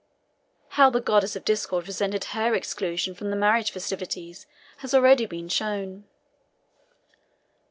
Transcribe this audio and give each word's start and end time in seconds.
How 0.81 0.89
the 0.89 0.99
goddess 0.99 1.35
of 1.35 1.45
discord 1.45 1.85
resented 1.85 2.23
her 2.33 2.55
exclusion 2.55 3.13
from 3.13 3.29
the 3.29 3.35
marriage 3.35 3.69
festivities 3.69 4.47
has 4.77 4.95
already 4.95 5.27
been 5.27 5.47
shown. 5.47 6.05